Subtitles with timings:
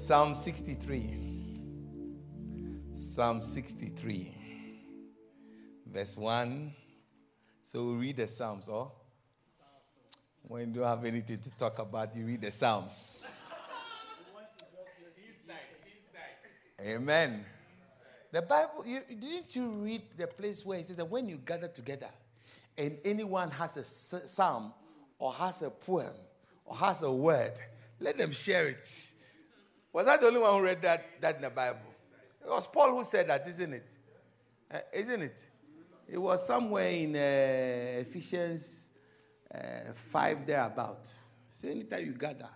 [0.00, 1.14] Psalm 63.
[2.94, 4.34] Psalm 63,
[5.92, 6.72] verse 1.
[7.62, 8.90] So we read the Psalms, or?
[10.40, 13.44] When you don't have anything to talk about, you read the Psalms.
[16.80, 17.44] Amen.
[18.32, 21.68] The Bible, you, didn't you read the place where it says that when you gather
[21.68, 22.08] together
[22.78, 24.72] and anyone has a psalm
[25.18, 26.14] or has a poem
[26.64, 27.60] or has a word,
[28.00, 29.14] let them share it.
[29.92, 31.94] Was I the only one who read that, that in the Bible?
[32.42, 33.96] It was Paul who said that, isn't it?
[34.72, 35.42] Uh, isn't it?
[36.08, 38.90] It was somewhere in uh, Ephesians
[39.54, 41.06] uh, 5 thereabout.
[41.48, 42.48] So anytime you gather,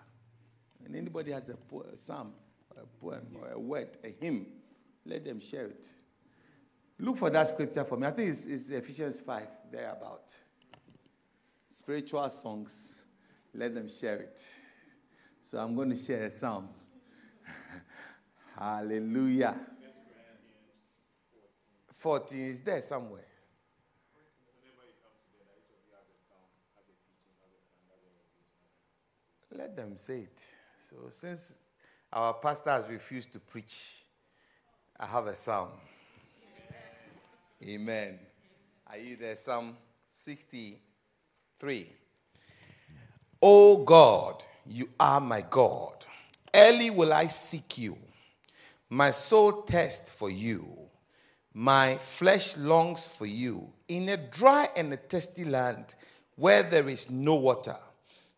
[0.85, 1.57] and anybody has a,
[1.93, 2.33] a psalm,
[2.77, 4.47] a poem, or a word, a hymn,
[5.05, 5.89] let them share it.
[6.99, 8.07] Look for that scripture for me.
[8.07, 10.33] I think it's, it's Ephesians 5 thereabout.
[11.71, 13.05] Spiritual songs,
[13.53, 14.41] let them share it.
[15.41, 16.69] So I'm going to share a psalm.
[18.59, 19.59] Hallelujah.
[21.93, 23.25] 14 is there somewhere.
[29.57, 30.55] Let them say it.
[30.77, 31.59] So, since
[32.13, 34.03] our pastor has refused to preach,
[34.99, 35.69] I have a psalm.
[37.63, 37.81] Amen.
[37.81, 38.19] Amen.
[38.89, 39.37] Are you there?
[39.37, 39.77] Psalm
[40.11, 41.89] 63.
[43.43, 46.05] Oh God, you are my God.
[46.55, 47.97] Early will I seek you.
[48.95, 50.65] My soul thirsts for you.
[51.53, 55.97] My flesh longs for you in a dry and a thirsty land
[56.37, 57.75] where there is no water.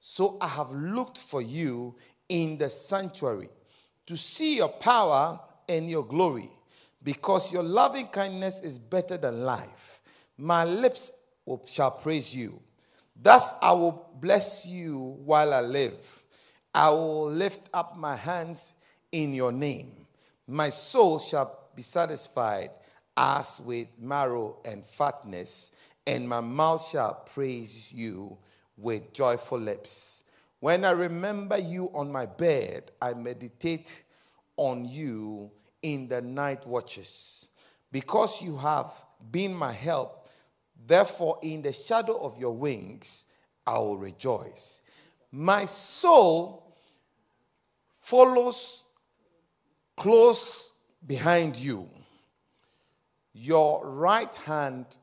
[0.00, 1.94] So I have looked for you
[2.30, 3.50] in the sanctuary
[4.06, 6.48] to see your power and your glory,
[7.02, 10.00] because your loving kindness is better than life.
[10.38, 11.10] My lips
[11.66, 12.58] shall praise you.
[13.14, 16.22] Thus I will bless you while I live.
[16.74, 18.72] I will lift up my hands
[19.12, 20.05] in your name.
[20.46, 22.70] My soul shall be satisfied
[23.16, 25.74] as with marrow and fatness,
[26.06, 28.36] and my mouth shall praise you
[28.76, 30.22] with joyful lips.
[30.60, 34.04] When I remember you on my bed, I meditate
[34.56, 35.50] on you
[35.82, 37.48] in the night watches.
[37.90, 38.92] Because you have
[39.30, 40.28] been my help,
[40.86, 43.26] therefore, in the shadow of your wings,
[43.66, 44.82] I will rejoice.
[45.32, 46.74] My soul
[47.98, 48.84] follows
[49.96, 51.88] close behind you.
[53.32, 54.98] Your right hand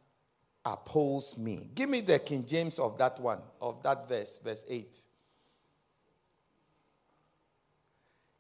[0.66, 1.70] upholds me.
[1.76, 4.98] Give me the King James of that one, of that verse, verse 8.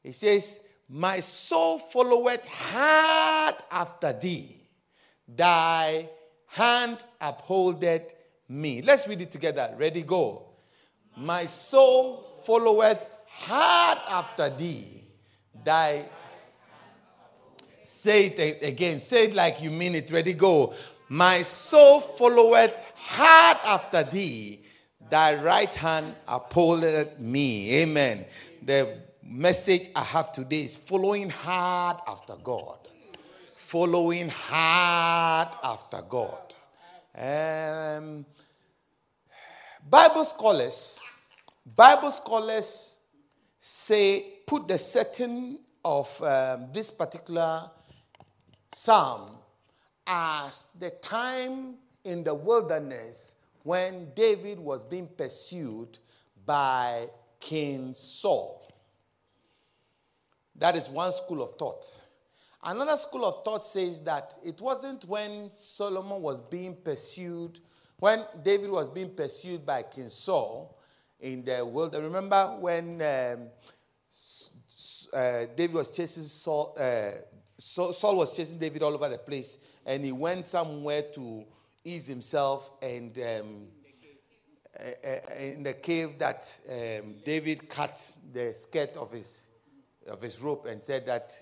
[0.03, 4.57] He says, My soul followeth hard after thee,
[5.27, 6.09] thy
[6.47, 8.13] hand upholdeth
[8.49, 8.81] me.
[8.81, 9.73] Let's read it together.
[9.77, 10.49] Ready, go.
[11.15, 15.03] My soul followeth hard after thee,
[15.63, 16.05] thy
[17.83, 18.99] Say it again.
[18.99, 20.11] Say it like you mean it.
[20.11, 20.73] Ready, go.
[21.09, 24.61] My soul followeth hard after thee.
[25.09, 27.81] Thy right hand upholdeth me.
[27.81, 28.25] Amen.
[28.61, 32.79] The message I have today is following hard after God.
[33.57, 36.53] Following hard after God.
[37.15, 38.25] Um,
[39.89, 41.01] Bible scholars,
[41.75, 42.99] Bible scholars
[43.59, 47.69] say put the setting of um, this particular
[48.73, 49.31] psalm
[50.07, 55.97] as the time in the wilderness when David was being pursued
[56.45, 57.07] by
[57.39, 58.71] King Saul.
[60.55, 61.85] That is one school of thought.
[62.63, 67.59] Another school of thought says that it wasn't when Solomon was being pursued,
[67.99, 70.77] when David was being pursued by King Saul
[71.19, 72.05] in the wilderness.
[72.05, 73.47] Remember when um,
[75.13, 77.11] uh, David was chasing Saul, uh,
[77.57, 81.45] Saul was chasing David all over the place, and he went somewhere to
[81.83, 83.67] ease himself and um,
[84.79, 88.01] uh, uh, in the cave that um, David cut
[88.33, 89.45] the skirt of his
[90.07, 91.33] of his rope and said that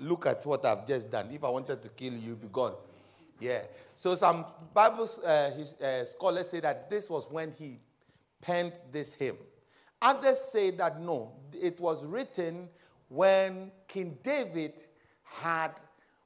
[0.00, 1.28] look at what I've just done.
[1.32, 2.74] If I wanted to kill you, be gone.
[3.40, 3.62] Yeah.
[3.94, 7.78] So some Bible uh, his, uh, scholars say that this was when he
[8.40, 9.36] penned this hymn.
[10.00, 12.68] Others say that no, it was written
[13.08, 14.74] when King David
[15.22, 15.72] had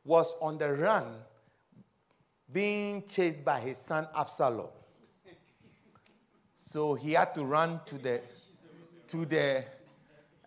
[0.05, 1.05] was on the run
[2.53, 4.69] being chased by his son Absalom.
[6.55, 8.21] So he had to run to the
[9.09, 9.65] to the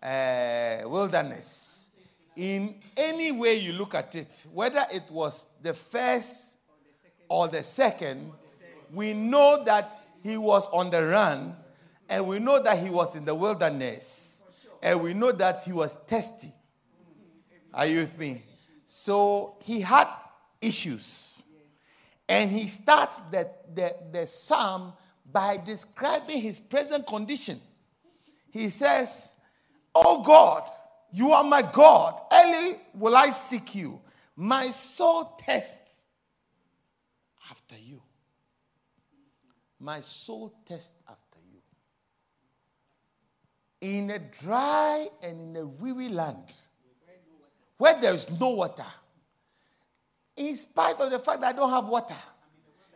[0.02, 1.90] uh, wilderness.
[2.36, 6.56] In any way you look at it, whether it was the first
[7.28, 8.32] or the second,
[8.92, 11.54] we know that he was on the run
[12.08, 14.33] and we know that he was in the wilderness
[14.84, 16.52] and we know that he was thirsty.
[17.72, 18.42] Are you with me?
[18.84, 20.06] So he had
[20.60, 21.42] issues.
[22.28, 24.92] And he starts the, the, the psalm
[25.32, 27.58] by describing his present condition.
[28.52, 29.36] He says,
[29.94, 30.68] Oh God,
[31.12, 32.20] you are my God.
[32.30, 34.00] Early will I seek you.
[34.36, 36.02] My soul tests
[37.50, 38.02] after you.
[39.80, 41.23] My soul tests after you.
[43.84, 46.54] In a dry and in a weary land
[47.76, 48.86] where there is no water,
[50.36, 52.14] in spite of the fact that I don't have water,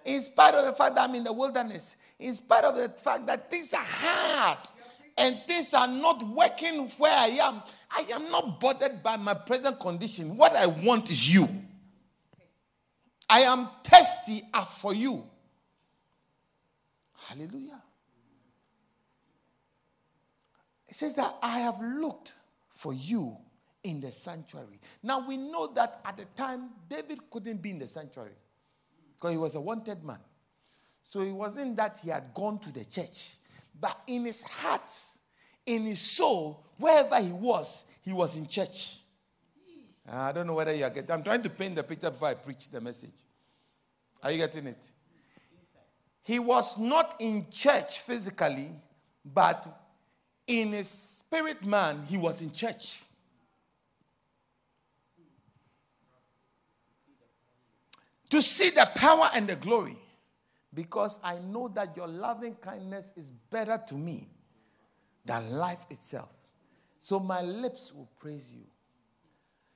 [0.06, 3.26] in spite of the fact that I'm in the wilderness, in spite of the fact
[3.26, 4.56] that things are hard
[5.18, 9.78] and things are not working where I am, I am not bothered by my present
[9.78, 10.38] condition.
[10.38, 11.46] What I want is you.
[13.28, 14.42] I am thirsty
[14.80, 15.22] for you.
[17.26, 17.82] Hallelujah.
[20.88, 22.32] It says that I have looked
[22.70, 23.36] for you
[23.84, 24.80] in the sanctuary.
[25.02, 28.36] Now we know that at the time, David couldn't be in the sanctuary
[29.14, 30.18] because he was a wanted man.
[31.04, 33.36] So it wasn't that he had gone to the church,
[33.80, 34.90] but in his heart,
[35.64, 38.98] in his soul, wherever he was, he was in church.
[40.10, 41.10] Ah, I don't know whether you are getting.
[41.10, 43.24] I'm trying to paint the picture before I preach the message.
[44.22, 44.90] Are you getting it?
[46.22, 48.70] He was not in church physically,
[49.24, 49.66] but
[50.48, 53.02] in his spirit man, he was in church.
[58.30, 59.96] To see the power and the glory,
[60.74, 64.28] because I know that your loving kindness is better to me
[65.24, 66.34] than life itself.
[66.98, 68.64] So my lips will praise you.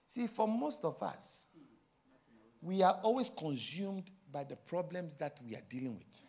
[0.07, 1.49] See, for most of us,
[2.61, 6.29] we are always consumed by the problems that we are dealing with.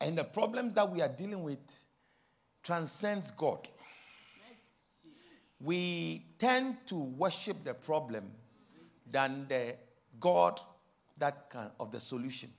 [0.00, 1.83] And the problems that we are dealing with
[2.64, 3.68] transcends God.
[5.60, 8.24] We tend to worship the problem
[9.10, 9.76] than the
[10.18, 10.58] God
[11.18, 12.50] that can of the solution.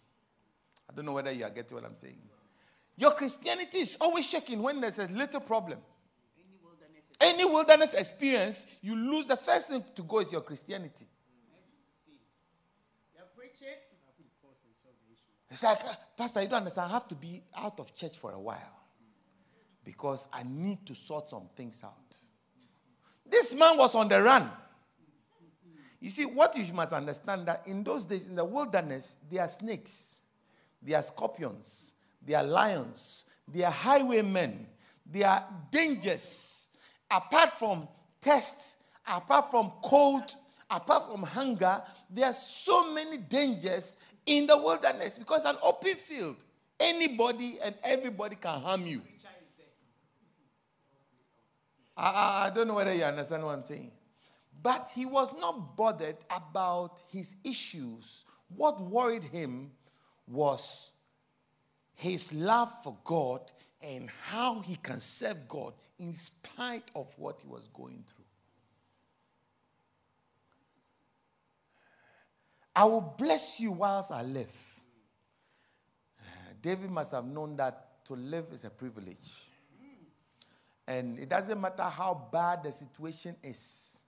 [0.90, 2.18] I don't know whether you are getting what I'm saying.
[2.96, 5.80] Your Christianity is always shaking when there's a little problem.
[6.38, 11.06] Any wilderness, Any wilderness experience, you lose the first thing to go is your Christianity.
[15.50, 16.92] It's like, uh, Pastor, you don't understand.
[16.92, 18.75] I have to be out of church for a while
[19.86, 21.94] because I need to sort some things out.
[23.26, 24.50] This man was on the run.
[26.02, 29.48] You see, what you must understand that in those days in the wilderness, there are
[29.48, 30.22] snakes,
[30.82, 34.68] there are scorpions, there are lions, there are highwaymen,
[35.06, 36.70] there are dangers.
[37.10, 37.88] Apart from
[38.22, 38.78] tests,
[39.08, 40.36] apart from cold,
[40.70, 46.38] apart from hunger, there are so many dangers in the wilderness because an open field,
[46.80, 49.02] anybody and everybody can harm you.
[51.98, 53.92] I, I don't know whether you understand what I'm saying.
[54.62, 58.26] But he was not bothered about his issues.
[58.56, 59.72] What worried him
[60.28, 60.92] was
[61.94, 63.52] his love for God
[63.82, 68.26] and how he can serve God in spite of what he was going through.
[72.76, 74.80] I will bless you whilst I live.
[76.62, 79.50] David must have known that to live is a privilege.
[80.88, 84.00] And it doesn't matter how bad the situation is,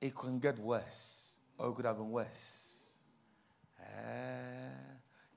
[0.00, 2.96] it can get worse, or it could have been worse.
[3.78, 3.82] Uh,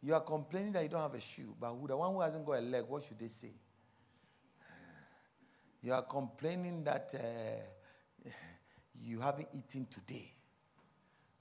[0.01, 2.45] you are complaining that you don't have a shoe, but who, the one who hasn't
[2.45, 3.51] got a leg, what should they say?
[5.81, 8.29] You are complaining that uh,
[9.03, 10.31] you haven't eaten today.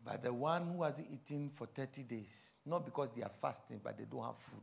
[0.05, 3.97] But the one who hasn't eaten for 30 days, not because they are fasting, but
[3.97, 4.61] they don't have food,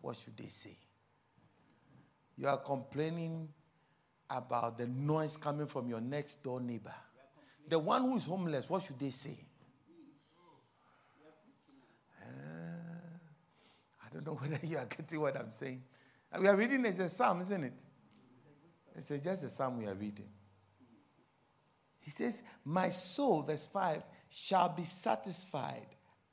[0.00, 0.76] what should they say?
[2.36, 3.48] You are complaining
[4.28, 6.94] about the noise coming from your next door neighbor.
[7.68, 9.38] The one who is homeless, what should they say?
[12.20, 12.26] Uh,
[14.04, 15.82] I don't know whether you are getting what I'm saying.
[16.38, 17.82] We are reading as a psalm, isn't it?
[18.96, 20.28] It's just a psalm we are reading.
[22.00, 25.86] He says, My soul, verse 5, shall be satisfied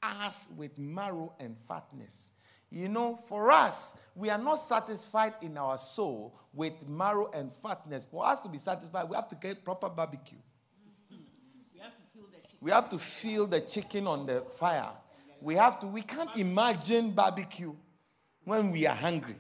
[0.04, 2.34] as with marrow and fatness.
[2.72, 8.06] You know, for us, we are not satisfied in our soul with marrow and fatness.
[8.06, 10.38] For us to be satisfied, we have to get proper barbecue.
[11.10, 11.92] we, have
[12.62, 14.90] we have to feel the chicken on the fire.
[15.42, 17.76] We have to, we can't imagine barbecue
[18.46, 19.36] when we are hungry.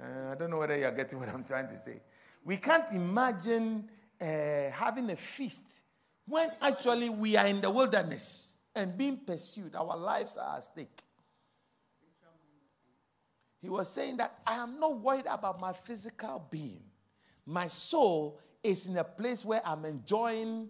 [0.00, 2.02] Uh, I don't know whether you're getting what I'm trying to say.
[2.44, 3.88] We can't imagine
[4.20, 4.24] uh,
[4.70, 5.82] having a feast
[6.24, 11.02] when actually we are in the wilderness and being pursued, our lives are at stake.
[13.60, 16.82] He was saying that I am not worried about my physical being.
[17.44, 20.68] My soul is in a place where I'm enjoying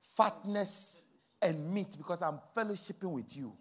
[0.00, 1.06] fatness
[1.42, 3.52] and meat because I'm fellowshipping with you.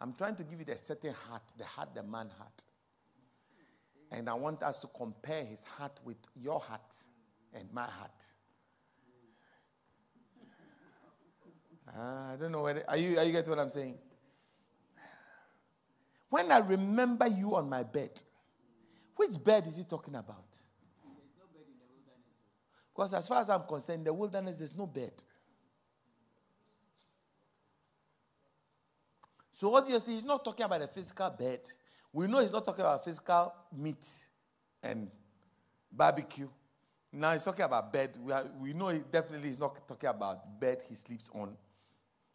[0.00, 4.18] I'm trying to give you the certain heart, the heart the man had.
[4.18, 6.94] And I want us to compare his heart with your heart
[7.54, 8.10] and my heart.
[11.88, 13.98] Uh, I don't know whether are you are you getting what I'm saying?
[16.32, 18.18] When I remember you on my bed,
[19.16, 20.46] which bed is he talking about?
[22.90, 25.12] Because as far as I'm concerned, in the wilderness, there's no bed.
[29.50, 31.60] So obviously, he's not talking about a physical bed.
[32.14, 34.06] We know he's not talking about physical meat
[34.82, 35.10] and
[35.92, 36.48] barbecue.
[37.12, 38.16] Now he's talking about bed.
[38.18, 41.54] We, are, we know he definitely is not talking about bed he sleeps on.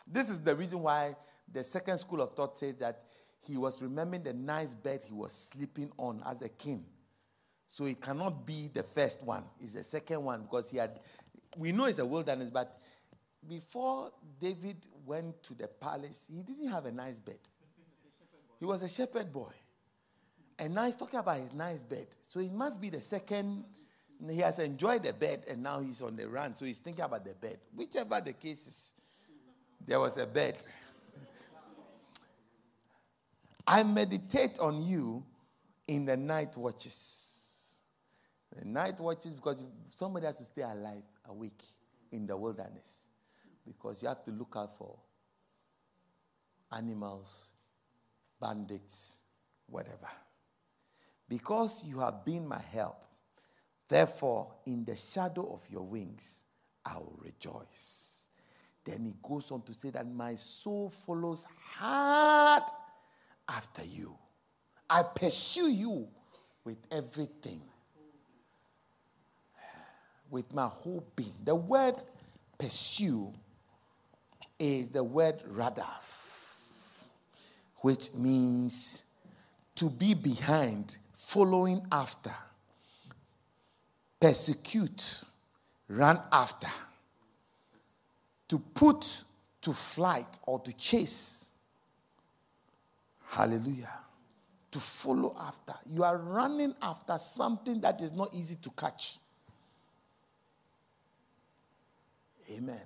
[0.05, 1.15] This is the reason why
[1.51, 3.01] the second school of thought says that
[3.41, 6.83] he was remembering the nice bed he was sleeping on as a king.
[7.67, 9.43] So it cannot be the first one.
[9.59, 10.99] It's the second one because he had.
[11.57, 12.77] We know it's a wilderness, but
[13.47, 17.39] before David went to the palace, he didn't have a nice bed.
[18.59, 19.51] He was a shepherd boy.
[20.59, 22.07] And now he's talking about his nice bed.
[22.27, 23.63] So it must be the second.
[24.27, 26.55] He has enjoyed the bed and now he's on the run.
[26.55, 27.57] So he's thinking about the bed.
[27.75, 28.93] Whichever the case is,
[29.85, 30.65] there was a bed.
[33.67, 35.25] I meditate on you
[35.87, 37.79] in the night watches.
[38.55, 41.61] The night watches because somebody has to stay alive, awake
[42.11, 43.09] in the wilderness.
[43.65, 44.97] Because you have to look out for
[46.71, 47.53] animals,
[48.39, 49.23] bandits,
[49.67, 50.09] whatever.
[51.27, 53.03] Because you have been my help,
[53.89, 56.45] therefore, in the shadow of your wings,
[56.85, 58.29] I will rejoice.
[58.85, 61.45] Then he goes on to say that my soul follows
[61.75, 62.63] hard
[63.49, 64.17] after you.
[64.89, 66.07] I pursue you
[66.63, 67.61] with everything,
[70.29, 71.33] with my whole being.
[71.43, 71.95] The word
[72.57, 73.33] pursue
[74.59, 77.03] is the word radaf,
[77.77, 79.03] which means
[79.75, 82.33] to be behind, following after,
[84.19, 85.23] persecute,
[85.87, 86.67] run after,
[88.47, 89.23] to put
[89.61, 91.46] to flight or to chase.
[93.29, 93.99] Hallelujah.
[94.71, 95.73] To follow after.
[95.89, 99.17] You are running after something that is not easy to catch.
[102.55, 102.81] Amen.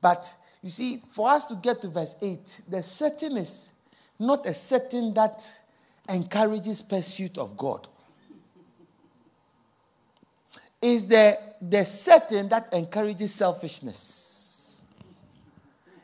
[0.00, 0.32] But
[0.62, 3.72] you see, for us to get to verse 8, the setting is
[4.18, 5.42] not a setting that
[6.08, 7.86] encourages pursuit of God.
[10.80, 14.84] Is the, the setting that encourages selfishness.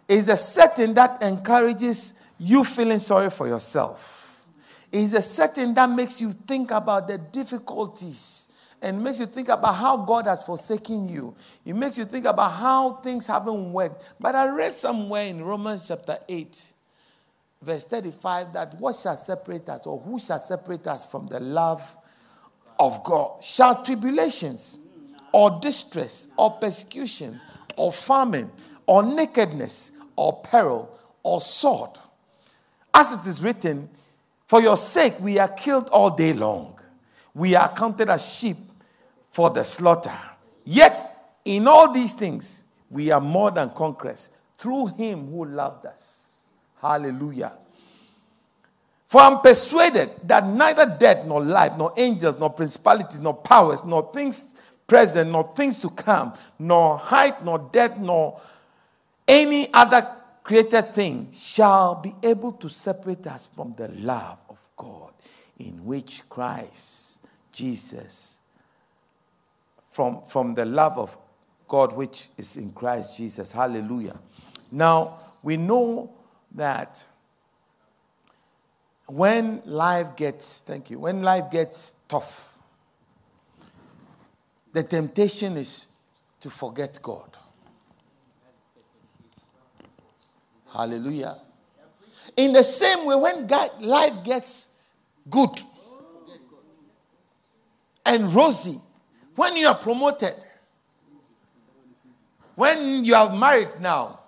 [0.09, 4.47] Is the setting that encourages you feeling sorry for yourself.
[4.93, 8.49] Is a setting that makes you think about the difficulties
[8.81, 11.35] and makes you think about how God has forsaken you.
[11.65, 14.15] It makes you think about how things haven't worked.
[14.21, 16.73] But I read somewhere in Romans chapter 8,
[17.63, 21.97] verse 35, that what shall separate us, or who shall separate us from the love
[22.79, 23.43] of God?
[23.43, 24.87] Shall tribulations,
[25.33, 27.41] or distress, or persecution,
[27.77, 28.51] or famine,
[28.87, 31.91] or nakedness, or peril, or sword?
[32.95, 33.91] As it is written,
[34.47, 36.79] For your sake we are killed all day long.
[37.35, 38.57] We are counted as sheep
[39.29, 40.17] for the slaughter.
[40.65, 41.01] Yet,
[41.45, 46.53] in all these things, we are more than conquerors through him who loved us.
[46.81, 47.59] Hallelujah.
[49.07, 54.11] For I'm persuaded that neither death, nor life, nor angels, nor principalities, nor powers, nor
[54.13, 58.41] things present, nor things to come, nor height, nor depth, nor
[59.27, 60.07] any other
[60.45, 65.13] created thing shall be able to separate us from the love of God
[65.59, 68.41] in which Christ Jesus
[69.95, 71.17] from, from the love of
[71.69, 73.53] God which is in Christ Jesus.
[73.53, 74.19] Hallelujah.
[74.73, 76.11] Now, we know
[76.53, 77.01] that
[79.07, 82.59] when life gets, thank you, when life gets tough,
[84.73, 85.87] the temptation is
[86.41, 87.39] to forget God.
[90.75, 91.37] Hallelujah.
[92.37, 94.75] In the same way, when God, life gets
[95.31, 95.51] good
[98.05, 98.81] and rosy,
[99.37, 100.35] when you are promoted,
[102.57, 104.21] when you are married now,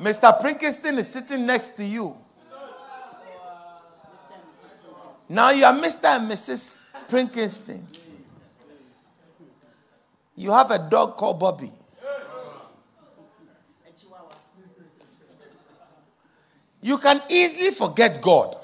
[0.00, 0.40] Mr.
[0.40, 2.16] Prinkiston is sitting next to you.
[5.28, 6.04] Now you are Mr.
[6.04, 6.82] and Mrs.
[7.08, 7.82] Prinkiston.
[10.36, 11.70] You have a dog called Bobby.
[16.94, 18.56] You can easily forget God.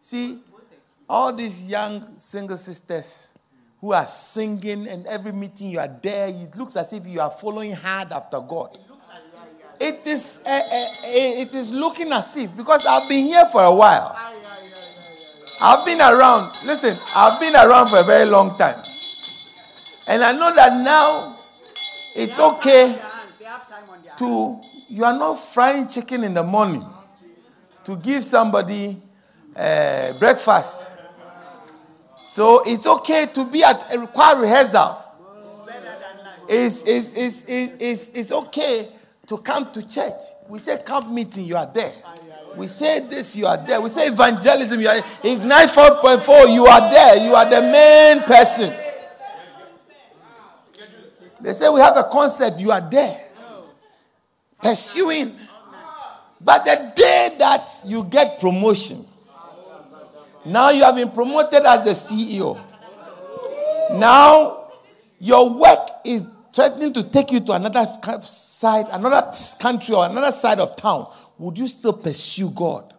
[0.00, 0.38] See,
[1.06, 3.34] all these young single sisters
[3.82, 7.30] who are singing, and every meeting you are there, it looks as if you are
[7.30, 8.78] following hard after God.
[9.78, 13.74] It is, uh, uh, it is looking as if, because I've been here for a
[13.74, 14.16] while.
[15.62, 18.82] I've been around, listen, I've been around for a very long time.
[20.08, 21.36] And I know that now
[22.16, 22.98] it's okay
[24.16, 26.84] to, you are not frying chicken in the morning
[27.84, 28.96] to give somebody
[29.54, 30.96] uh, breakfast.
[32.16, 35.04] So it's okay to be at a choir rehearsal.
[36.48, 38.88] It's, it's, it's, it's, it's okay
[39.26, 40.14] to come to church.
[40.48, 41.92] We say camp meeting, you are there.
[42.56, 43.80] We say this, you are there.
[43.80, 47.24] We say evangelism, you are Ignite 4.4, you are there.
[47.24, 48.74] You are the main person.
[51.40, 53.27] They say we have a concert, you are there.
[54.60, 55.34] Pursuing.
[56.40, 59.04] But the day that you get promotion,
[60.44, 62.58] now you have been promoted as the CEO.
[63.98, 64.70] Now
[65.20, 67.86] your work is threatening to take you to another
[68.22, 71.12] side, another country, or another side of town.
[71.38, 72.94] Would you still pursue God?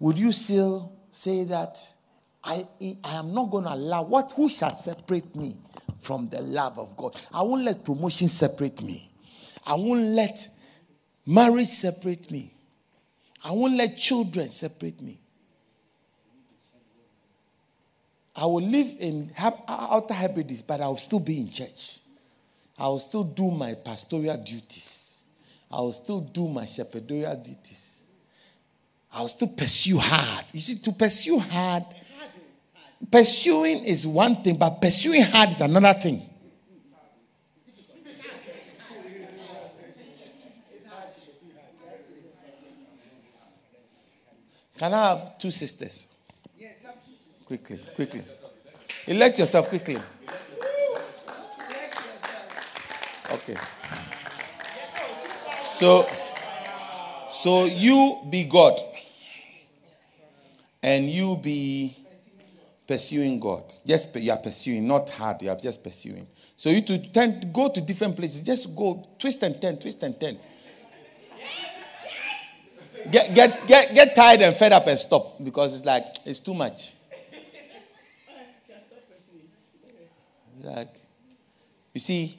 [0.00, 1.78] Would you still say that
[2.42, 2.66] I,
[3.04, 5.56] I am not going to allow what who shall separate me
[6.00, 7.20] from the love of God?
[7.32, 9.11] I won't let promotion separate me.
[9.66, 10.48] I won't let
[11.26, 12.52] marriage separate me.
[13.44, 15.18] I won't let children separate me.
[18.34, 21.98] I will live in outer Hebrides, but I will still be in church.
[22.78, 25.24] I will still do my pastoral duties.
[25.70, 28.02] I will still do my shepherdorial duties.
[29.12, 30.46] I will still pursue hard.
[30.52, 31.84] You see, to pursue hard,
[33.10, 36.28] pursuing is one thing, but pursuing hard is another thing.
[44.82, 46.08] Can I have two sisters?
[46.58, 46.78] Yes.
[47.46, 48.22] Quickly, quickly.
[49.06, 49.96] Elect yourself quickly.
[53.30, 53.54] Okay.
[55.62, 56.04] So,
[57.30, 58.76] so you be God,
[60.82, 61.96] and you be
[62.84, 63.72] pursuing God.
[63.86, 65.42] Just you are pursuing, not hard.
[65.42, 66.26] You are just pursuing.
[66.56, 68.42] So you to tend go to different places.
[68.42, 70.38] Just go twist and turn, twist and turn.
[73.10, 76.54] Get get get get tired and fed up and stop because it's like it's too
[76.54, 76.94] much.
[80.62, 80.94] Like,
[81.92, 82.38] you see,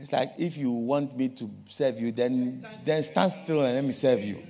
[0.00, 3.84] it's like if you want me to serve you, then then stand still and let
[3.84, 4.42] me serve you.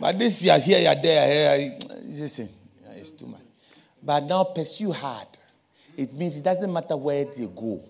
[0.00, 2.48] But this you are here, you are there, here, listen,
[2.94, 3.40] it's too much.
[4.02, 5.26] But now pursue hard.
[5.96, 7.82] It means it doesn't matter where they go,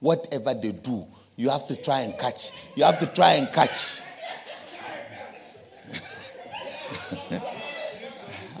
[0.00, 2.52] whatever they do, you have to try and catch.
[2.74, 4.02] You have to try and catch.
[7.12, 7.40] Uh,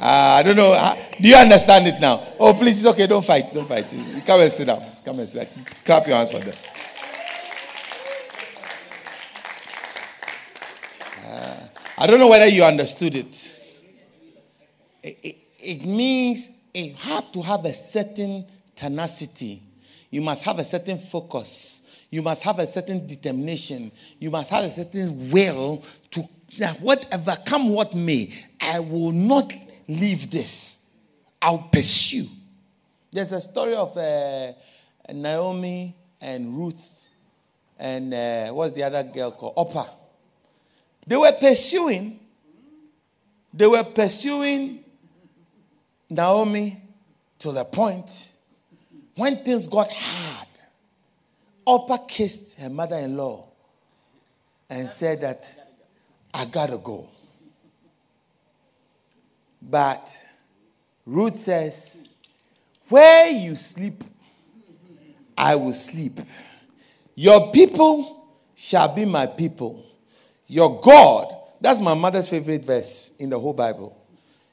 [0.00, 0.72] I don't know.
[0.72, 2.22] Uh, do you understand it now?
[2.38, 3.06] Oh, please, it's okay.
[3.06, 3.52] Don't fight.
[3.52, 3.88] Don't fight.
[4.24, 4.82] Come and sit down.
[5.04, 5.64] Come and sit down.
[5.84, 6.54] Clap your hands for them.
[11.24, 11.56] Uh,
[11.98, 13.60] I don't know whether you understood it.
[15.02, 19.62] It, it, it means you have to have a certain tenacity.
[20.10, 22.04] You must have a certain focus.
[22.10, 23.90] You must have a certain determination.
[24.18, 29.52] You must have a certain will to that whatever come what may, I will not
[29.88, 30.90] leave this.
[31.40, 32.26] I'll pursue.
[33.10, 34.52] There's a story of uh,
[35.12, 37.02] Naomi and Ruth
[37.82, 39.54] and uh, what's the other girl called?
[39.56, 39.86] Orpah.
[41.04, 42.20] They were pursuing,
[43.52, 44.84] they were pursuing
[46.08, 46.80] Naomi
[47.40, 48.30] to the point
[49.16, 50.46] when things got hard.
[51.66, 53.48] Orpah kissed her mother in law
[54.70, 55.71] and said that
[56.34, 57.08] I gotta go.
[59.60, 60.16] But
[61.06, 62.08] Ruth says,
[62.88, 64.02] Where you sleep,
[65.36, 66.18] I will sleep.
[67.14, 69.84] Your people shall be my people.
[70.46, 73.96] Your God, that's my mother's favorite verse in the whole Bible.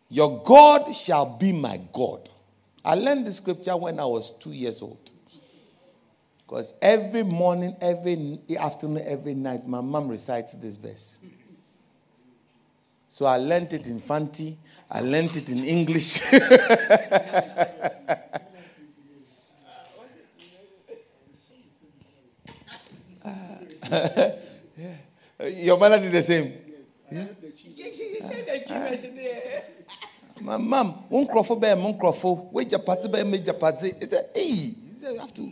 [0.10, 2.30] Your God shall be my God.
[2.84, 5.12] I learned the scripture when I was two years old.
[6.46, 11.22] Because every morning, every afternoon, every night, my mom recites this verse.
[13.10, 14.56] So I learned it in Fanti.
[14.90, 16.22] I learned it in English.
[23.92, 24.32] Uh,
[25.56, 26.54] Your mother did the same.
[27.12, 27.26] Yeah?
[30.42, 33.94] My mom, one crofo bear, one crofo, wait party bear, major party.
[34.00, 35.52] He said, hey, you have to.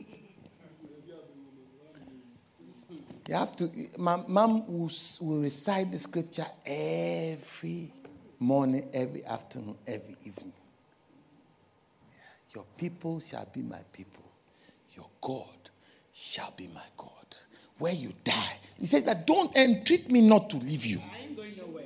[3.27, 3.69] You have to.
[3.97, 4.89] My mom will,
[5.21, 7.91] will recite the scripture every
[8.39, 10.53] morning, every afternoon, every evening.
[12.53, 14.23] Your people shall be my people.
[14.95, 15.69] Your God
[16.13, 17.11] shall be my God.
[17.77, 18.57] Where you die.
[18.79, 20.99] He says that don't entreat me not to leave you.
[20.99, 21.83] I ain't going nowhere.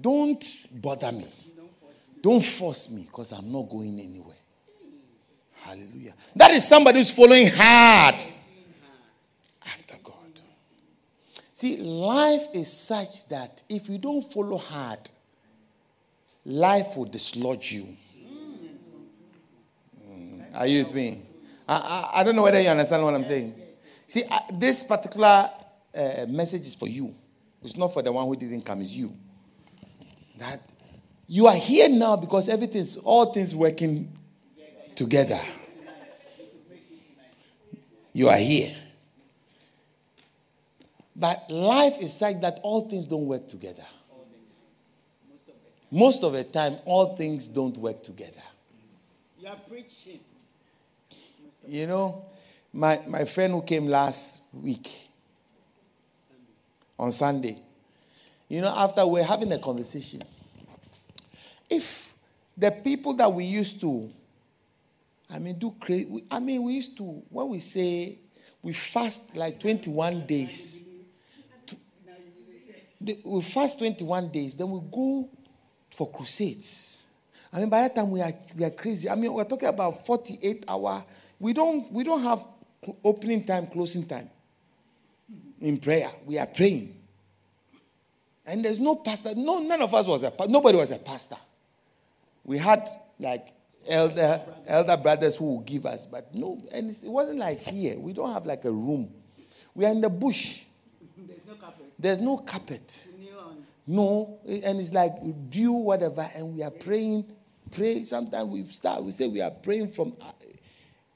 [0.00, 0.44] Don't
[0.82, 1.26] bother me.
[2.20, 4.36] Don't force me because I'm not going anywhere.
[5.62, 6.14] Hallelujah.
[6.34, 8.16] That is somebody who's following hard
[9.64, 10.14] after God.
[11.56, 14.98] See, life is such that if you don't follow hard,
[16.44, 17.96] life will dislodge you.
[20.06, 20.54] Mm.
[20.54, 21.22] Are you with me?
[21.66, 23.54] I, I, I, don't know whether you understand what I'm saying.
[24.06, 25.48] See, uh, this particular
[25.96, 27.14] uh, message is for you.
[27.62, 29.14] It's not for the one who didn't come, it's you.
[30.36, 30.60] That
[31.26, 34.12] you are here now because everything's all things working
[34.94, 35.40] together.
[38.12, 38.74] You are here.
[41.18, 43.84] But life is like that all things don't work together.
[45.90, 48.42] Most of the time, all things don't work together.
[49.40, 50.20] You are preaching.
[51.66, 52.24] You know,
[52.72, 55.08] my, my friend who came last week
[56.98, 57.58] on Sunday,
[58.48, 60.22] you know, after we're having a conversation,
[61.70, 62.14] if
[62.56, 64.10] the people that we used to,
[65.30, 68.18] I mean, do crazy, I mean, we used to, when we say
[68.62, 70.85] we fast like 21 days,
[73.00, 75.28] we fast 21 days, then we go
[75.90, 77.04] for crusades.
[77.52, 79.08] I mean, by that time we are, we are crazy.
[79.08, 81.04] I mean, we're talking about 48 hour.
[81.38, 82.44] We don't, we don't have
[83.04, 84.28] opening time, closing time
[85.60, 86.10] in prayer.
[86.24, 86.94] We are praying.
[88.46, 89.34] And there's no pastor.
[89.34, 91.36] No, none of us was a nobody was a pastor.
[92.44, 93.48] We had like
[93.88, 97.98] elder elder brothers who would give us, but no, and it wasn't like here.
[97.98, 99.12] We don't have like a room.
[99.74, 100.62] We are in the bush.
[101.56, 101.92] There's no carpet.
[101.98, 103.08] There's no carpet.
[103.88, 105.12] No, and it's like
[105.48, 107.24] do whatever, and we are praying.
[107.70, 108.02] Pray.
[108.02, 109.02] Sometimes we start.
[109.02, 110.14] We say we are praying from.
[110.20, 110.32] Uh,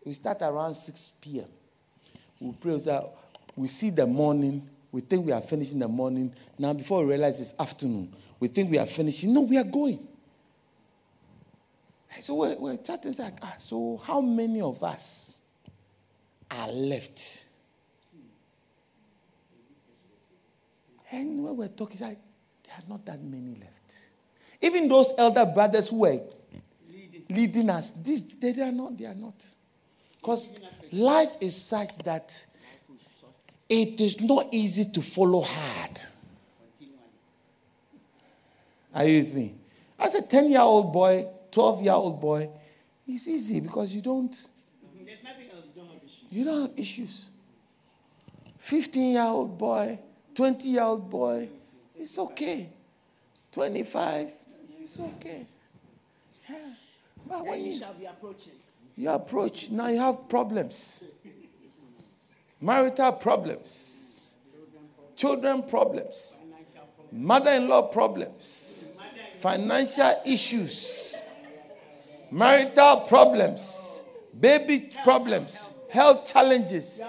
[0.05, 1.48] we start around six p.m.
[2.40, 2.79] We pray.
[2.79, 3.12] So
[3.57, 4.68] we see the morning.
[4.92, 6.33] We think we are finishing the morning.
[6.59, 9.33] Now, before we realize it's afternoon, we think we are finishing.
[9.33, 10.07] No, we are going.
[12.20, 13.11] So we're, we're chatting.
[13.11, 15.42] It's like, ah, so how many of us
[16.50, 17.46] are left?
[21.11, 22.18] And when we're talking, like,
[22.64, 24.11] there are not that many left.
[24.62, 26.20] Even those elder brothers who were
[26.90, 28.96] leading, leading us, this, they, they are not.
[28.96, 29.44] They are not.
[30.16, 30.59] Because
[30.92, 32.44] life is such that
[33.68, 36.01] it is not easy to follow hard.
[38.94, 39.55] Are you with me?
[39.99, 42.51] As a 10 year old boy, 12 year old boy,
[43.07, 44.33] it's easy because you don't.
[45.05, 45.66] There's nothing else.
[45.77, 46.33] You don't have issues.
[46.33, 47.33] You don't have issues.
[48.59, 49.99] 15 year old boy,
[50.40, 51.46] 20 year old boy,
[51.98, 52.66] it's okay.
[53.53, 54.29] 25,
[54.81, 55.44] it's okay.
[56.48, 56.57] Yeah.
[57.29, 58.55] But when you, you shall be approaching.
[58.96, 61.05] You approach, now you have problems.
[62.59, 64.35] Marital problems,
[65.14, 66.40] children problems,
[67.12, 68.92] mother in law problems,
[69.40, 71.22] financial issues
[72.31, 74.03] marital problems,
[74.40, 77.03] baby problems, health challenges.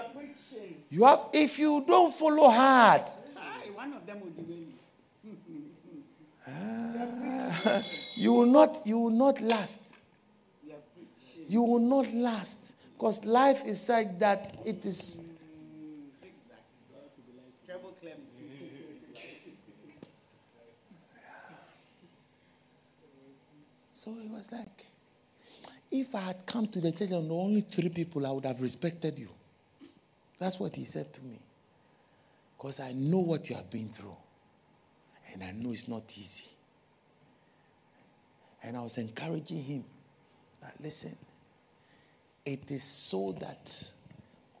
[0.90, 3.10] You have, if you don't follow hard,
[3.82, 5.36] one of them will derail you.
[6.46, 7.82] Ah,
[8.16, 9.80] you will not, you will not last.
[11.48, 14.56] You will not last because life is like that.
[14.64, 15.24] It is.
[23.92, 24.86] So it was like,
[25.90, 29.18] if I had come to the church and only three people, I would have respected
[29.18, 29.28] you.
[30.38, 31.38] That's what he said to me.
[32.62, 34.16] Because I know what you have been through.
[35.32, 36.48] And I know it's not easy.
[38.62, 39.84] And I was encouraging him
[40.60, 41.16] that, listen,
[42.46, 43.92] it is so that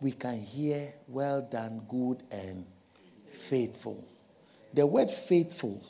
[0.00, 2.66] we can hear, well done, good, and
[3.30, 4.04] faithful.
[4.74, 5.80] The word faithful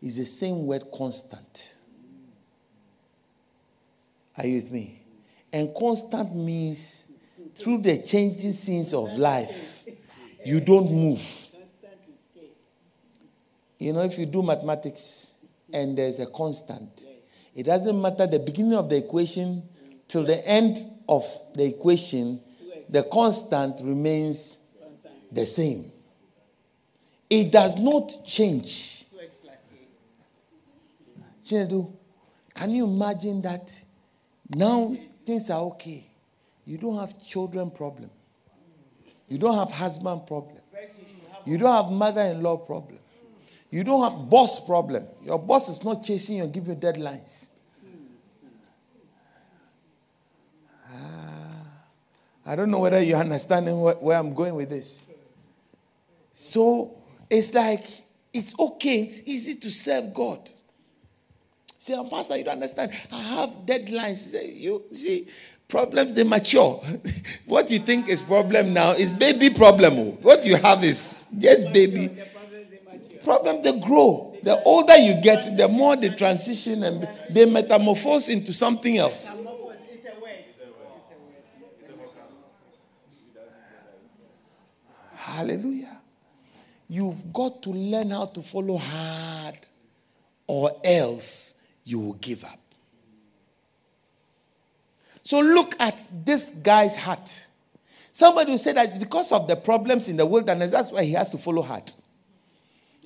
[0.00, 1.74] is the same word constant.
[4.38, 5.02] Are you with me?
[5.52, 7.10] And constant means
[7.56, 9.79] through the changing scenes of life,
[10.44, 11.46] you don't move.
[13.78, 15.32] You know, if you do mathematics
[15.72, 17.06] and there's a constant,
[17.54, 19.62] it doesn't matter the beginning of the equation
[20.06, 20.76] till the end
[21.08, 21.24] of
[21.54, 22.40] the equation,
[22.88, 24.58] the constant remains
[25.32, 25.90] the same.
[27.28, 29.04] It does not change.
[31.44, 31.92] Chinedu,
[32.54, 33.72] can you imagine that
[34.54, 36.04] now things are okay.
[36.66, 38.10] You don't have children problem.
[39.30, 40.58] You don't have husband problem.
[41.46, 42.98] You don't have mother-in-law problem.
[43.70, 45.06] You don't have boss problem.
[45.24, 47.50] Your boss is not chasing you, giving you deadlines.
[50.92, 51.62] Ah,
[52.44, 55.06] I don't know whether you're understanding where I'm going with this.
[56.32, 56.98] So
[57.30, 57.84] it's like
[58.32, 60.50] it's okay, it's easy to serve God.
[61.78, 62.92] Say, Pastor, you don't understand.
[63.12, 64.16] I have deadlines.
[64.16, 65.28] Say, you see,
[65.70, 66.82] problems they mature.
[67.46, 69.92] what you think is problem now is baby problem.
[69.96, 70.18] Oh.
[70.22, 72.10] What you have is just baby.
[73.24, 74.36] Problem they grow.
[74.42, 79.46] The older you get, the more they transition and they metamorphose into something else.
[85.14, 85.96] Hallelujah.
[86.88, 89.68] You've got to learn how to follow hard,
[90.46, 92.59] or else you will give up.
[95.30, 97.46] So look at this guy's heart.
[98.10, 101.12] Somebody will say that it's because of the problems in the wilderness, that's why he
[101.12, 101.86] has to follow hard.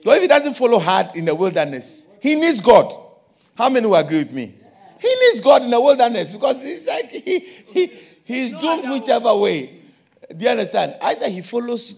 [0.03, 2.91] So if he doesn't follow hard in the wilderness, he needs God.
[3.55, 4.55] How many will agree with me?
[5.03, 7.93] He needs God in the wilderness because he's like he, he
[8.25, 9.83] he's doomed whichever way.
[10.35, 10.97] Do you understand?
[11.03, 11.93] Either he follows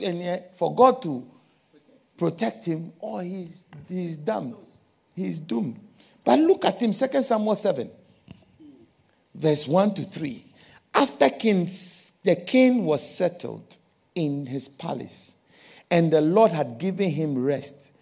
[0.54, 1.24] for God to
[2.16, 4.56] protect him, or he's he's done.
[5.14, 5.78] He's doomed.
[6.24, 7.88] But look at him, 2 Samuel 7,
[9.36, 10.44] verse 1 to 3.
[10.94, 13.76] After kings, the king was settled
[14.14, 15.38] in his palace,
[15.90, 17.92] and the Lord had given him rest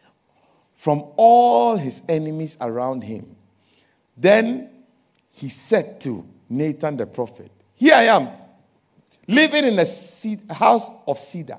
[0.75, 3.37] from all his enemies around him.
[4.17, 4.71] Then
[5.33, 8.29] he said to Nathan the prophet, Here I am,
[9.27, 11.59] living in a house of cedar,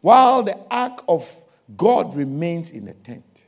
[0.00, 1.30] while the ark of
[1.76, 3.46] God remains in the tent.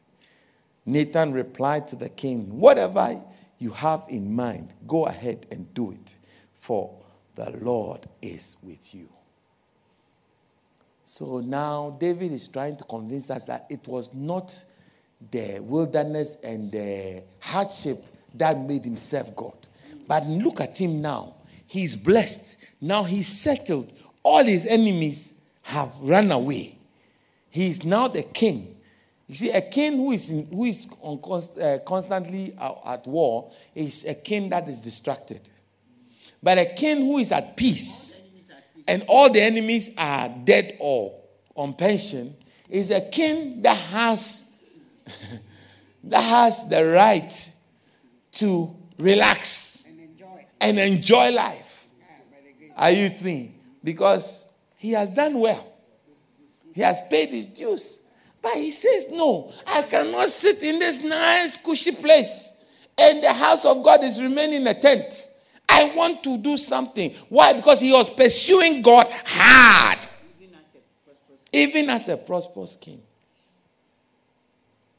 [0.84, 3.22] Nathan replied to the king, Whatever
[3.60, 6.16] you have in mind, go ahead and do it,
[6.54, 6.98] for
[7.36, 9.08] the Lord is with you.
[11.04, 14.64] So now David is trying to convince us that it was not
[15.30, 19.56] the wilderness and the hardship that made himself God.
[20.08, 21.34] But look at him now.
[21.66, 22.56] He's blessed.
[22.80, 23.92] Now he's settled.
[24.22, 26.78] All his enemies have run away.
[27.50, 28.76] He is now the king.
[29.30, 33.06] You see, a king who is, in, who is on const, uh, constantly uh, at
[33.06, 35.48] war is a king that is distracted.
[36.42, 38.28] But a king who is at peace
[38.88, 41.14] and all the enemies are dead or
[41.54, 42.34] on pension
[42.68, 44.50] is a king that has
[46.02, 47.54] that has the right
[48.32, 50.46] to relax And enjoy.
[50.60, 51.86] and enjoy life.
[52.02, 52.14] Ah,
[52.76, 52.86] by.
[52.86, 53.54] Are you with me?
[53.84, 55.72] Because he has done well.
[56.74, 58.06] He has paid his dues.
[58.42, 62.64] But he says, No, I cannot sit in this nice, cushy place.
[62.98, 65.28] And the house of God is remaining a tent.
[65.68, 67.12] I want to do something.
[67.28, 67.52] Why?
[67.52, 69.98] Because he was pursuing God hard,
[71.52, 73.00] Even as a prosperous king.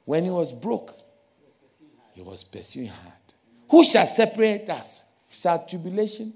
[0.05, 0.93] When he was broke,
[2.13, 3.13] he was pursuing hard.
[3.69, 5.13] Who shall separate us?
[5.29, 6.33] Shall tribulation?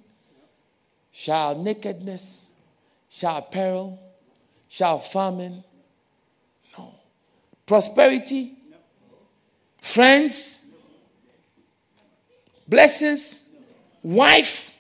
[1.12, 2.50] Shall nakedness?
[3.10, 4.00] Shall peril?
[4.68, 5.64] Shall famine?
[7.66, 8.54] Prosperity?
[9.82, 10.68] Friends?
[12.68, 13.50] Blessings?
[14.04, 14.76] Wife?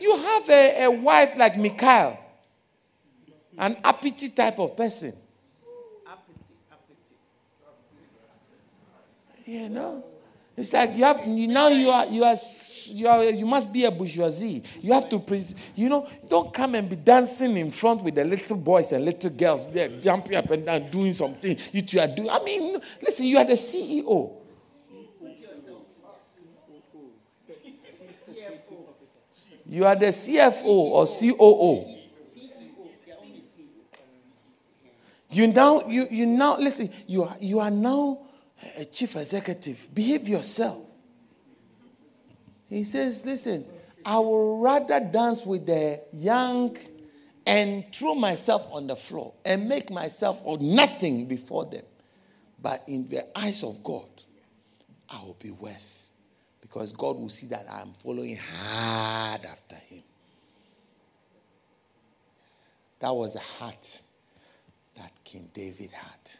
[0.00, 2.18] You have a, a wife like Michal,
[3.58, 5.12] an uppity type of person.
[6.06, 6.96] Appetite, appetite.
[9.46, 10.02] You know,
[10.56, 12.36] it's like you have you, now you are you are
[12.86, 14.62] you are you must be a bourgeoisie.
[14.80, 18.24] You have to pre, you know don't come and be dancing in front with the
[18.24, 19.72] little boys and little girls.
[19.72, 21.56] They're jumping up and down doing something.
[21.72, 22.30] You two are doing.
[22.30, 24.36] I mean, listen, you are the CEO.
[29.66, 31.96] You are the CFO or COO.
[35.30, 36.90] You now you you now listen.
[37.06, 38.18] You are you are now
[38.76, 39.88] a chief executive.
[39.94, 40.86] Behave yourself.
[42.68, 43.64] He says, listen,
[44.04, 46.76] I will rather dance with the young
[47.46, 51.84] and throw myself on the floor and make myself or nothing before them.
[52.62, 54.08] But in the eyes of God,
[55.08, 56.08] I will be worth.
[56.60, 60.02] Because God will see that I am following hard after him.
[63.00, 64.00] That was the heart
[64.96, 66.30] that King David had.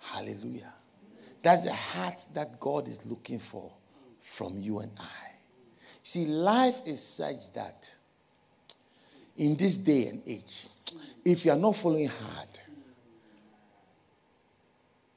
[0.00, 0.74] Hallelujah.
[1.42, 3.72] That's the heart that God is looking for
[4.20, 5.30] from you and I.
[6.02, 7.94] See, life is such that
[9.36, 10.68] in this day and age,
[11.24, 12.48] if you are not following hard,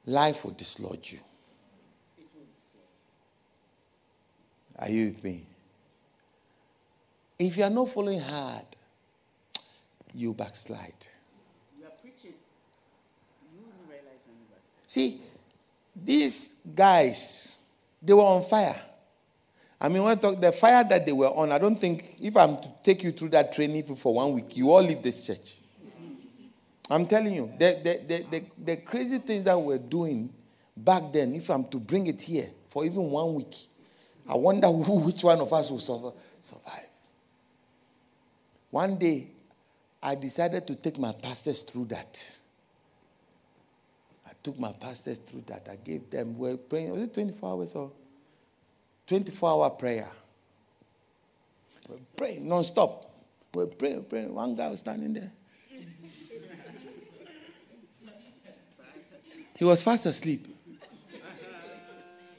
[0.06, 1.20] life will dislodge you.
[4.78, 5.46] Are you with me?
[7.38, 8.64] If you are not following hard,
[10.12, 11.06] you backslide.
[11.78, 12.34] You are preaching.
[13.54, 14.86] You realize when you backslide.
[14.86, 15.20] See,
[15.94, 17.58] these guys,
[18.02, 18.80] they were on fire.
[19.80, 22.36] I mean, when I talk the fire that they were on, I don't think if
[22.36, 25.60] I'm to take you through that training for one week, you all leave this church.
[26.90, 30.32] I'm telling you, the, the, the, the, the crazy things that we're doing
[30.76, 33.54] back then, if I'm to bring it here for even one week,
[34.28, 36.88] I wonder who, which one of us will survive.
[38.70, 39.28] One day,
[40.02, 42.38] I decided to take my pastors through that.
[44.26, 45.68] I took my pastors through that.
[45.70, 47.92] I gave them, we praying, was it 24 hours or
[49.06, 50.08] 24 hour prayer?
[51.88, 53.10] We're praying non stop.
[53.52, 54.34] We're praying, praying.
[54.34, 55.30] One guy was standing there.
[59.56, 60.46] He was fast asleep.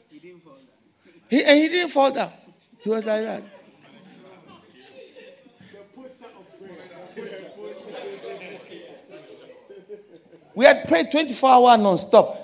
[0.09, 1.13] He didn't fall down.
[1.29, 2.31] He, and he didn't fall down.
[2.79, 3.43] He was like that.
[10.55, 12.41] We had prayed 24 hours non stop.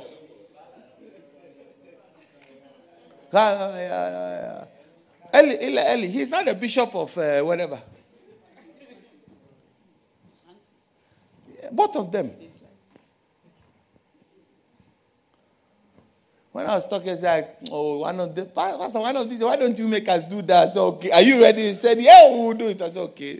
[5.33, 7.81] Eli, Eli, Eli, he's not the bishop of uh, whatever.
[11.71, 12.31] Both of them.
[16.51, 19.41] When I was talking, he said, "Oh, one of the pastor, one of these.
[19.41, 21.69] Why don't you make us do that?" So, okay, are you ready?
[21.69, 23.39] He said, "Yeah, we will do it." I said, "Okay."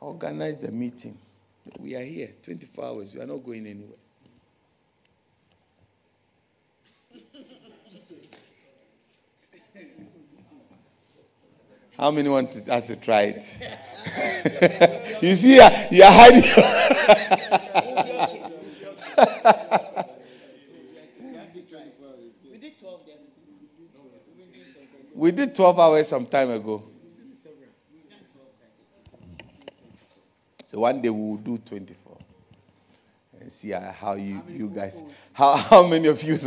[0.00, 1.16] Organize the meeting.
[1.80, 3.14] We are here 24 hours.
[3.14, 3.98] We are not going anywhere.
[11.98, 13.58] How many want us to try it?
[15.22, 16.42] you see, you're hiding.
[22.52, 23.00] We did 12
[25.14, 26.82] we did 12 hours some time ago.
[30.70, 32.18] So one day we will do 24
[33.40, 35.02] and see how you, you guys,
[35.32, 36.36] how, how many of you.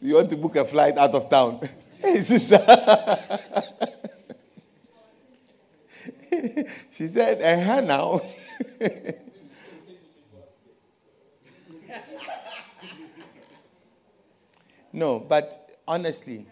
[0.00, 1.60] You want to book a flight out of town?
[2.00, 2.56] Hey, sister.
[6.92, 8.20] she said, uh-huh now.
[14.92, 16.46] no, but honestly,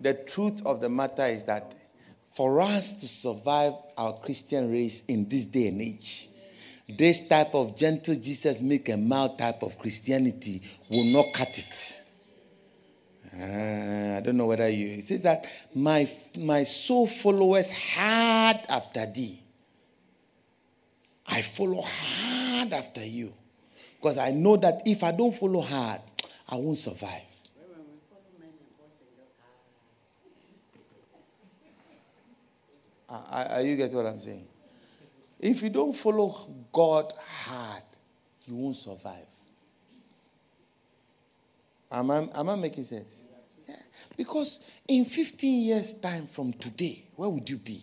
[0.00, 1.74] the truth of the matter is that
[2.34, 6.28] for us to survive our Christian race in this day and age,
[6.88, 12.02] this type of gentle Jesus make a mild type of Christianity will not cut it.
[13.38, 14.98] Ah, I don't know whether you.
[14.98, 19.42] It says that my my soul followers hard after thee.
[21.26, 23.32] I follow hard after you,
[23.96, 26.00] because I know that if I don't follow hard,
[26.48, 27.10] I won't survive.
[27.56, 29.34] When we follow men and boys and girls,
[33.05, 34.46] ah, Are, you getting what I'm saying?
[35.38, 36.34] If you don't follow
[36.72, 37.12] God
[37.44, 37.82] hard,
[38.46, 39.26] you won't survive.
[41.90, 43.24] Am I, am I making sense?
[43.68, 43.76] Yeah.
[44.16, 47.82] Because in 15 years' time from today, where would you be?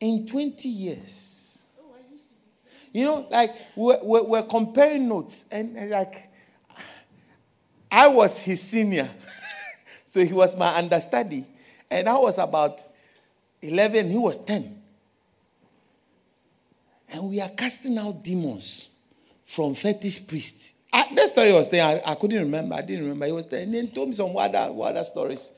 [0.00, 1.44] In 20 years.
[2.94, 6.30] You know, like we're, we're, we're comparing notes, and, and like
[7.90, 9.10] I was his senior,
[10.06, 11.44] so he was my understudy,
[11.94, 12.82] and I was about
[13.62, 14.82] 11, he was 10.
[17.12, 18.90] And we are casting out demons
[19.44, 20.72] from fetish priests.
[20.92, 21.84] I, that story was there.
[21.84, 22.74] I, I couldn't remember.
[22.74, 23.26] I didn't remember.
[23.26, 23.62] He was there.
[23.62, 25.52] And then told me some other, other stories.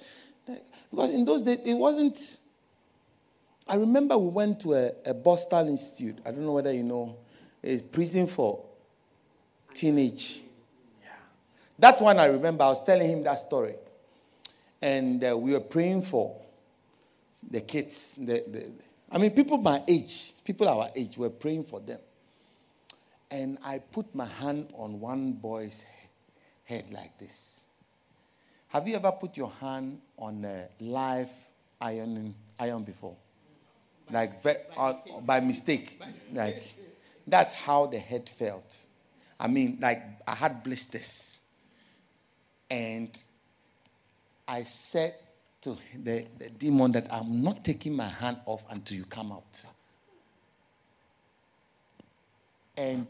[0.91, 2.19] Because in those days, it wasn't.
[3.67, 6.19] I remember we went to a, a Borstal Institute.
[6.27, 7.17] I don't know whether you know.
[7.65, 8.63] A prison for
[9.73, 10.43] teenage.
[11.03, 11.09] Yeah.
[11.79, 12.65] That one I remember.
[12.65, 13.75] I was telling him that story.
[14.81, 16.41] And uh, we were praying for
[17.51, 18.15] the kids.
[18.15, 18.73] The, the,
[19.11, 22.01] I mean, people my age, people our age, were praying for them.
[23.31, 25.85] And I put my hand on one boy's
[26.65, 27.67] head like this.
[28.69, 31.31] Have you ever put your hand on a live
[31.81, 33.17] iron, iron before?
[34.13, 36.01] Like ve- uh, by mistake.
[36.33, 36.63] Like
[37.27, 38.87] that's how the head felt.
[39.39, 41.41] I mean, like I had blisters.
[42.71, 43.17] And
[44.49, 45.15] I said
[45.63, 49.63] to the, the demon that I'm not taking my hand off until you come out.
[52.77, 53.07] And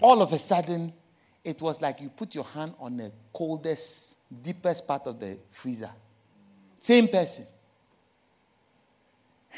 [0.00, 0.92] all of a sudden,
[1.42, 5.90] it was like you put your hand on the coldest, deepest part of the freezer.
[6.78, 7.46] Same person.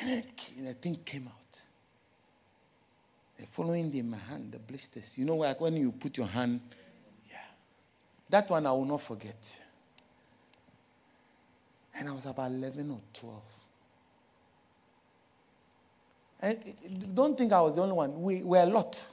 [0.01, 0.23] And
[0.67, 1.61] the thing came out.
[3.39, 5.19] The following day, my hand, the blisters.
[5.19, 6.61] You know, like when you put your hand,
[7.29, 7.37] yeah.
[8.29, 9.61] That one I will not forget.
[11.99, 13.65] And I was about 11 or 12.
[16.41, 18.23] And don't think I was the only one.
[18.23, 19.05] We were a lot.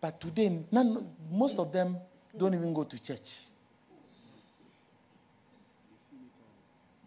[0.00, 1.96] But today, none, most of them
[2.36, 3.48] don't even go to church.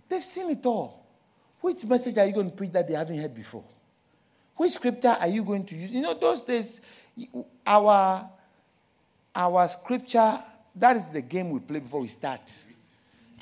[0.07, 1.05] They've seen it all.
[1.61, 3.63] Which message are you going to preach that they haven't heard before?
[4.55, 5.91] Which scripture are you going to use?
[5.91, 6.81] You know, those days,
[7.65, 8.29] our,
[9.35, 10.39] our scripture,
[10.75, 12.41] that is the game we play before we start.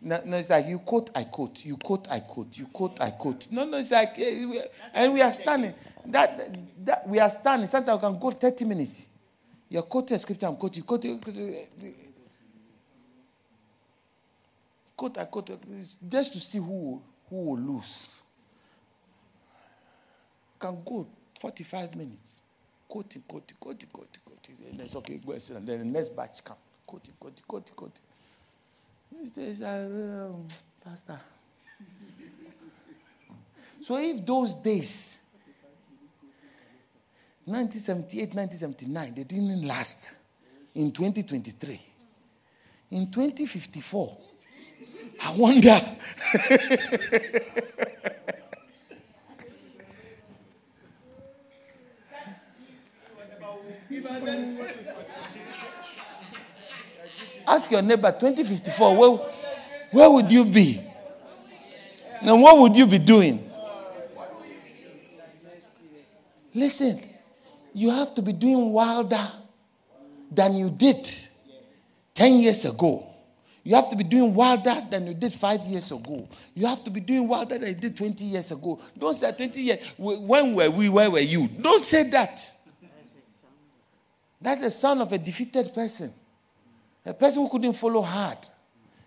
[0.02, 3.12] No, no, it's like you quote, I quote, you quote, I quote, you quote, I
[3.12, 3.48] quote.
[3.52, 4.46] No, no, it's like, eh,
[4.94, 5.74] and we are standing.
[6.06, 7.68] That, that we are standing.
[7.68, 9.10] Sometimes we can go 30 minutes.
[9.70, 11.20] You're quoting scripture, I'm quoting, quoting.
[14.96, 15.52] Quote, I quote,
[16.10, 18.22] just to see who, who will lose.
[20.60, 21.08] Can go
[21.40, 22.44] 45 minutes.
[22.88, 24.56] Quoting, quoting, quoting, quoting, quoting.
[24.72, 25.58] And it's okay, go and sit.
[25.58, 26.56] And then the next batch come.
[26.86, 28.02] Quoting, quoting, quoting, quoting.
[29.12, 30.48] These days, um,
[30.84, 31.20] Pastor.
[33.82, 35.26] so if those days,
[37.46, 40.22] 1978, 1979, they didn't last
[40.76, 41.80] in 2023.
[42.92, 44.18] In 2054,
[45.24, 45.82] I wonder.
[57.48, 59.10] Ask your neighbor 2054, where,
[59.92, 60.82] where would you be?
[62.22, 63.50] And what would you be doing?
[66.54, 67.00] Listen,
[67.74, 69.28] you have to be doing wilder
[70.32, 71.08] than you did
[72.16, 73.08] 10 years ago.
[73.64, 76.28] You have to be doing wilder than you did five years ago.
[76.56, 78.80] You have to be doing wilder than you did 20 years ago.
[78.98, 79.94] Don't say 20 years.
[79.98, 80.90] When were we?
[80.90, 81.48] Where were you?
[81.48, 82.42] Don't say that.
[84.42, 86.14] That's the sound of a defeated person.
[87.08, 88.38] A person who couldn't follow hard.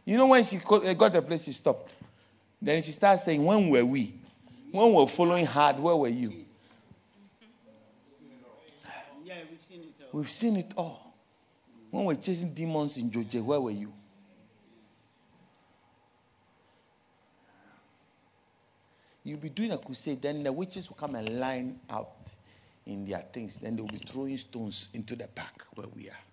[0.07, 1.95] You know, when she uh, got the place, she stopped.
[2.61, 4.15] Then she started saying, When were we?
[4.73, 6.33] When we were following hard, where were you?
[9.23, 10.09] Yeah, we've seen it all.
[10.13, 11.15] We've seen it all.
[11.91, 13.93] When we we're chasing demons in Georgia, where were you?
[19.25, 22.13] You'll be doing a crusade, then the witches will come and line out
[22.87, 23.59] in their things.
[23.59, 26.30] Then they'll be throwing stones into the park where we are.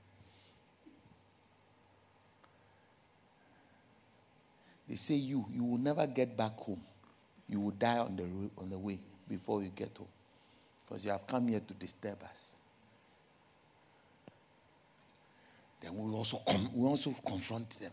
[4.87, 6.81] They say you, you will never get back home.
[7.49, 8.23] You will die on the,
[8.61, 10.07] on the way before you get home.
[10.87, 12.61] Because you have come here to disturb us.
[15.81, 17.91] Then we also, com- we also confront them.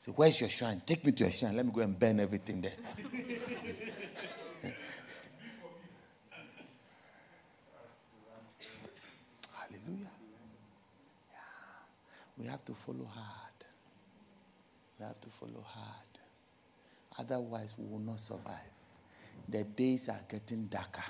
[0.00, 0.80] Say, where's your shrine?
[0.86, 1.56] Take me to your shrine.
[1.56, 2.72] Let me go and burn everything there.
[9.56, 10.10] Hallelujah.
[11.30, 11.38] Yeah.
[12.38, 13.64] We have to follow hard.
[14.98, 16.09] We have to follow hard.
[17.20, 18.54] Otherwise, we will not survive.
[19.46, 21.04] The days are getting darker.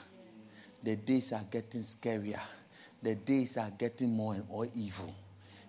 [0.83, 2.41] The days are getting scarier.
[3.01, 5.15] The days are getting more and more evil.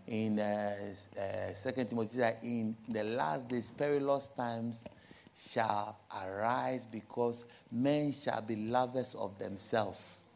[0.07, 0.73] In uh,
[1.15, 4.87] uh, Second Timothy, in the last days, perilous times
[5.35, 10.27] shall arise because men shall be lovers of themselves.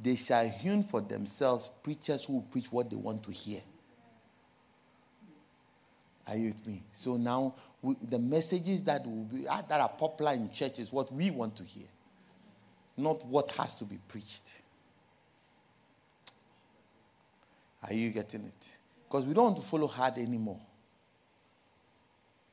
[0.00, 3.60] They shall hewn for themselves preachers who preach what they want to hear.
[6.28, 6.82] Are you with me?
[6.92, 10.92] So now we, the messages that will be uh, that are popular in church is
[10.92, 11.86] what we want to hear,
[12.96, 14.44] not what has to be preached.
[17.82, 18.76] Are you getting it?
[19.08, 20.60] Because we don't want to follow hard anymore.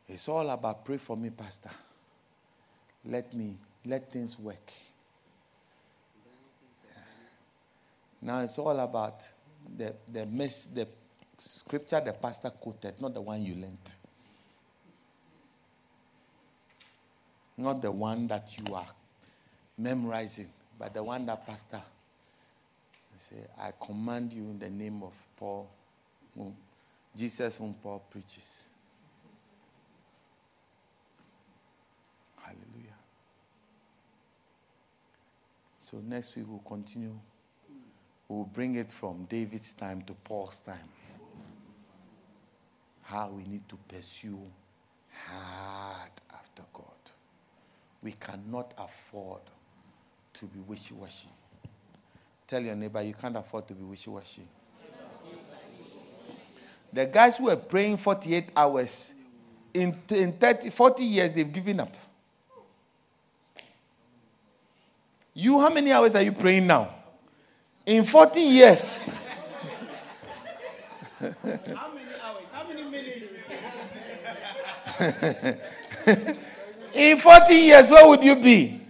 [0.08, 1.72] It's all about pray for me, Pastor.
[3.04, 4.72] Let me let things work.
[8.22, 9.22] Now it's all about
[9.78, 10.88] the the mess the
[11.46, 13.78] scripture the pastor quoted, not the one you learned.
[17.58, 18.88] Not the one that you are
[19.78, 21.82] memorizing, but the one that pastor
[23.16, 25.70] I say, I command you in the name of Paul,
[26.36, 26.54] whom,
[27.16, 28.68] Jesus whom Paul preaches.
[32.42, 32.98] Hallelujah.
[35.80, 37.18] So next week we'll continue.
[38.28, 40.90] We'll bring it from David's time to Paul's time
[43.06, 44.40] how we need to pursue
[45.28, 46.86] hard after God.
[48.02, 49.42] We cannot afford
[50.34, 51.30] to be wishy washy.
[52.48, 54.48] Tell your neighbor you can't afford to be wishy washy.
[56.92, 59.16] The guys who were praying 48 hours,
[59.74, 61.94] in, in 30, 40 years, they've given up.
[65.34, 66.94] You, how many hours are you praying now?
[67.86, 69.16] In 40 years.
[76.94, 78.82] In 40 years, where would you be?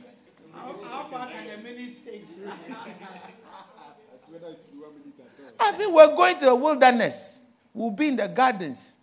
[5.60, 7.46] I mean, we're going to the wilderness.
[7.74, 8.98] We'll be in the gardens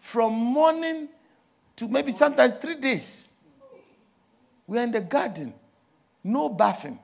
[0.00, 1.08] from morning
[1.76, 3.34] to maybe sometimes three days.
[4.66, 5.52] We're in the garden,
[6.24, 6.98] no bathing.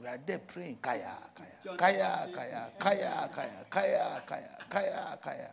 [0.00, 5.50] We are there praying, kaya, kaya, kaya, kaya, kaya, kaya, kaya, kaya, kaya, kaya.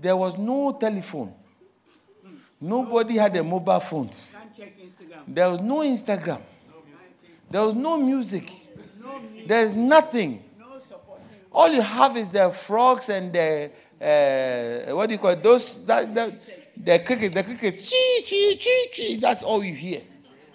[0.00, 1.34] There was no telephone.
[2.60, 4.08] Nobody had a mobile phone.
[4.08, 5.22] Can't check Instagram.
[5.28, 6.40] There was no Instagram.
[7.50, 8.50] There was no music.
[9.46, 10.44] There's nothing.
[11.52, 13.70] All you have is the frogs and the
[14.00, 15.42] uh, what do you call it?
[15.42, 16.32] those that, that
[16.76, 19.16] the cricket, the cricket, chee chee chee chee.
[19.16, 20.00] That's all you hear,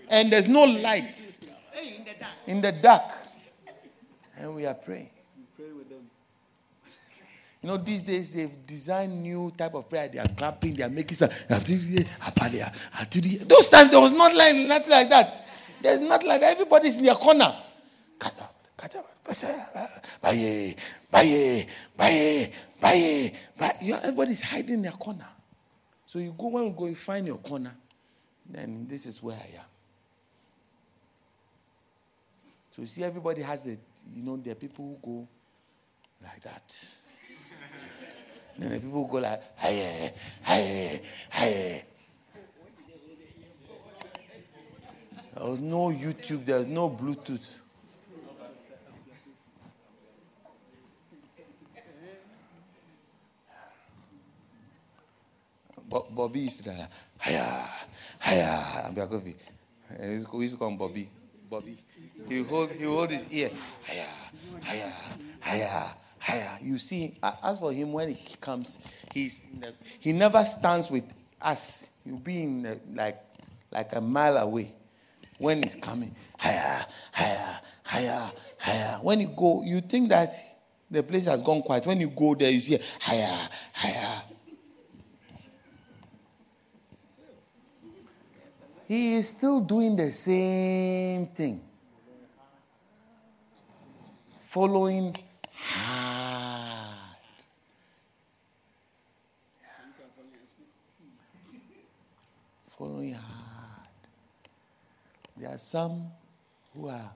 [0.09, 1.37] and there's no light
[1.77, 2.31] in the dark.
[2.47, 3.11] in the dark,
[4.37, 5.09] and we are praying.
[7.65, 10.07] You know, these days they've designed new type of prayer.
[10.07, 11.31] They are clapping, they are making some.
[11.49, 11.59] Ah,
[12.21, 15.43] ah, Those times there was not like nothing like that.
[15.81, 16.51] There's not like that.
[16.51, 17.51] Everybody's in their corner.
[22.79, 23.33] Baye.
[23.59, 25.27] Everybody's hiding in their corner.
[26.05, 27.75] So you go when you go, you find your corner.
[28.47, 29.65] Then this is where I am.
[32.69, 35.27] So you see, everybody has a, you know, there are people who go
[36.21, 36.95] like that.
[38.57, 41.85] Then the people go like, hey, hey, hey.
[45.35, 47.59] There was no YouTube, there was no Bluetooth.
[55.89, 56.91] Bo- Bobby to do that.
[57.21, 57.69] Hiya,
[58.21, 58.91] hiya.
[58.95, 59.35] Like,
[59.89, 61.09] And he used to- we used to Bobby.
[61.49, 61.77] Bobby.
[62.27, 63.51] He hold, he hold his ear.
[63.85, 64.07] Hiya,
[64.63, 64.93] hiya,
[65.43, 65.95] hiya,
[66.25, 66.57] hiya.
[66.61, 68.79] You see, as for him, when he comes,
[69.13, 69.41] he's
[69.99, 71.05] he never stands with
[71.41, 71.91] us.
[72.03, 73.21] He'll be in the, like,
[73.71, 74.73] like a mile away
[75.37, 76.15] when he's coming.
[76.37, 78.99] higher, higher, higher, hiya.
[79.01, 80.29] When you go, you think that
[80.89, 81.85] the place has gone quiet.
[81.85, 84.21] When you go there, you see, higher, higher.
[88.87, 91.61] He is still doing the same thing.
[94.41, 95.15] Following
[95.55, 97.17] hard.
[102.67, 103.35] Following hard.
[105.37, 106.11] There are some
[106.73, 107.11] who are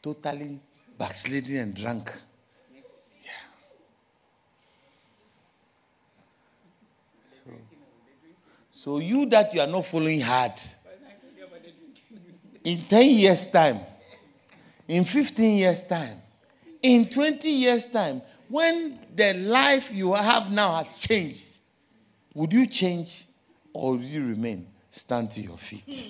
[0.00, 0.60] totally
[0.98, 2.10] backsliding and drunk.
[3.24, 3.30] Yeah.
[7.24, 7.50] So,
[8.70, 10.52] so you that you are not following hard,
[12.64, 13.80] in 10 years' time,
[14.88, 16.20] in 15 years' time,
[16.80, 21.58] in 20 years' time, when the life you have now has changed,
[22.34, 23.26] would you change
[23.72, 24.66] or would you remain?
[24.90, 25.94] Stand to your feet.